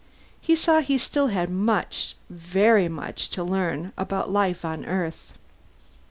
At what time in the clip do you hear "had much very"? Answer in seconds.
1.27-2.87